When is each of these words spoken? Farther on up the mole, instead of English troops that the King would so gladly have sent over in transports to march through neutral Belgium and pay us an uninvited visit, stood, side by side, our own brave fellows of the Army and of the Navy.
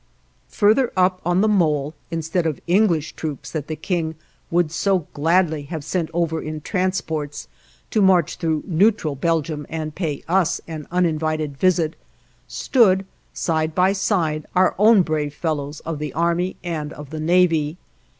Farther 0.47 0.91
on 0.97 1.03
up 1.23 1.23
the 1.23 1.47
mole, 1.47 1.93
instead 2.09 2.47
of 2.47 2.59
English 2.65 3.11
troops 3.11 3.51
that 3.51 3.67
the 3.67 3.75
King 3.75 4.15
would 4.49 4.71
so 4.71 5.05
gladly 5.13 5.61
have 5.69 5.83
sent 5.83 6.09
over 6.11 6.41
in 6.41 6.61
transports 6.61 7.47
to 7.91 8.01
march 8.01 8.37
through 8.37 8.63
neutral 8.65 9.13
Belgium 9.13 9.67
and 9.69 9.93
pay 9.93 10.23
us 10.27 10.59
an 10.67 10.87
uninvited 10.89 11.55
visit, 11.55 11.95
stood, 12.47 13.05
side 13.31 13.75
by 13.75 13.93
side, 13.93 14.47
our 14.55 14.73
own 14.79 15.03
brave 15.03 15.35
fellows 15.35 15.81
of 15.81 15.99
the 15.99 16.13
Army 16.13 16.55
and 16.63 16.93
of 16.93 17.11
the 17.11 17.19
Navy. 17.19 17.77